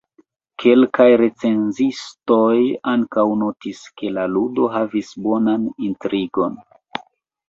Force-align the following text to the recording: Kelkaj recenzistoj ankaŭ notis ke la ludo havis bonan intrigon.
Kelkaj 0.61 1.05
recenzistoj 1.21 2.55
ankaŭ 2.91 3.25
notis 3.41 3.81
ke 4.01 4.09
la 4.15 4.23
ludo 4.39 4.65
havis 4.77 5.13
bonan 5.27 5.69
intrigon. 5.89 6.57